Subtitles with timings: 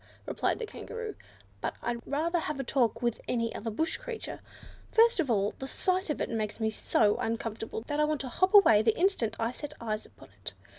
[0.25, 1.13] replied the Kangaroo,
[1.61, 4.39] "but I'd rather have a talk with any other bush creature.
[4.91, 8.27] First of all, the sight of it makes me so uncomfortable, that I want to
[8.27, 10.55] hop away the instant I set eyes upon it.